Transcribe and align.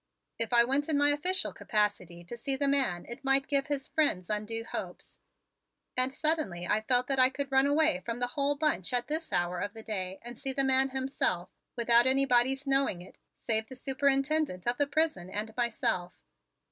If 0.39 0.51
I 0.51 0.63
went 0.63 0.89
in 0.89 0.97
my 0.97 1.11
official 1.11 1.53
capacity 1.53 2.23
to 2.23 2.35
see 2.35 2.55
the 2.55 2.67
man 2.67 3.05
it 3.07 3.23
might 3.23 3.45
give 3.45 3.67
his 3.67 3.87
friends 3.87 4.31
undue 4.31 4.63
hopes; 4.63 5.19
and 5.95 6.11
suddenly 6.11 6.65
I 6.65 6.81
felt 6.81 7.05
that 7.05 7.19
I 7.19 7.29
could 7.29 7.51
run 7.51 7.67
away 7.67 8.01
from 8.03 8.17
the 8.17 8.25
whole 8.33 8.55
bunch 8.55 8.93
at 8.93 9.05
this 9.05 9.31
hour 9.31 9.59
of 9.59 9.73
the 9.73 9.83
day 9.83 10.17
and 10.23 10.39
see 10.39 10.53
the 10.53 10.63
man 10.63 10.89
himself 10.89 11.49
without 11.75 12.07
anybody's 12.07 12.65
knowing 12.65 13.03
it 13.03 13.19
save 13.37 13.67
the 13.67 13.75
superintendent 13.75 14.65
of 14.65 14.79
the 14.79 14.87
prison 14.87 15.29
and 15.29 15.55
myself. 15.55 16.15